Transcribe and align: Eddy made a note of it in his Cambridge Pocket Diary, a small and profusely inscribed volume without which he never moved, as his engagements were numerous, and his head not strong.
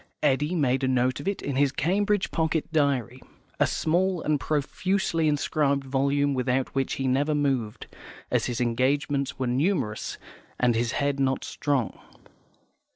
Eddy 0.23 0.55
made 0.55 0.83
a 0.83 0.87
note 0.87 1.19
of 1.19 1.27
it 1.27 1.43
in 1.43 1.57
his 1.57 1.71
Cambridge 1.71 2.31
Pocket 2.31 2.71
Diary, 2.71 3.21
a 3.59 3.67
small 3.67 4.19
and 4.23 4.39
profusely 4.39 5.27
inscribed 5.27 5.83
volume 5.83 6.33
without 6.33 6.73
which 6.73 6.93
he 6.93 7.07
never 7.07 7.35
moved, 7.35 7.85
as 8.31 8.47
his 8.47 8.59
engagements 8.59 9.37
were 9.37 9.45
numerous, 9.45 10.17
and 10.59 10.73
his 10.73 10.93
head 10.93 11.19
not 11.19 11.43
strong. 11.43 11.99